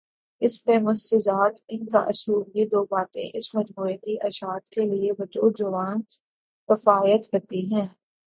[0.41, 6.17] اس پہ مستزاد ان کا اسلوب یہ دوباتیں اس مجموعے کی اشاعت کے لیے بطورجواز
[6.69, 7.87] کفایت کرتی ہیں۔